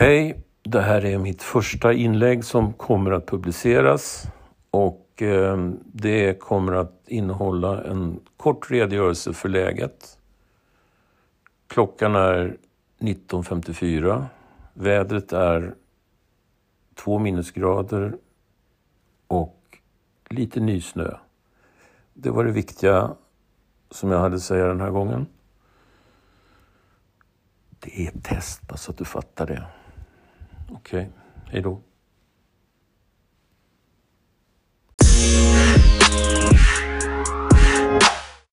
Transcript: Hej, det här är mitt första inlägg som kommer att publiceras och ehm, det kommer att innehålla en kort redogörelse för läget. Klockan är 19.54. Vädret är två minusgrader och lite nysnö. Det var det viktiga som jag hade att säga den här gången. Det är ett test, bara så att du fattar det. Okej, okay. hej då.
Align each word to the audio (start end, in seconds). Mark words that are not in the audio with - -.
Hej, 0.00 0.42
det 0.62 0.80
här 0.80 1.04
är 1.04 1.18
mitt 1.18 1.42
första 1.42 1.92
inlägg 1.92 2.44
som 2.44 2.72
kommer 2.72 3.10
att 3.10 3.26
publiceras 3.26 4.26
och 4.70 5.22
ehm, 5.22 5.78
det 5.84 6.40
kommer 6.40 6.72
att 6.72 7.02
innehålla 7.06 7.84
en 7.84 8.20
kort 8.36 8.70
redogörelse 8.70 9.32
för 9.32 9.48
läget. 9.48 10.18
Klockan 11.66 12.16
är 12.16 12.56
19.54. 12.98 14.24
Vädret 14.74 15.32
är 15.32 15.74
två 16.94 17.18
minusgrader 17.18 18.16
och 19.26 19.78
lite 20.30 20.60
nysnö. 20.60 21.16
Det 22.14 22.30
var 22.30 22.44
det 22.44 22.52
viktiga 22.52 23.10
som 23.90 24.10
jag 24.10 24.18
hade 24.18 24.36
att 24.36 24.42
säga 24.42 24.66
den 24.66 24.80
här 24.80 24.90
gången. 24.90 25.26
Det 27.78 28.06
är 28.06 28.08
ett 28.08 28.24
test, 28.24 28.68
bara 28.68 28.76
så 28.76 28.90
att 28.90 28.98
du 28.98 29.04
fattar 29.04 29.46
det. 29.46 29.66
Okej, 30.78 31.00
okay. 31.00 31.12
hej 31.52 31.62
då. 31.62 31.80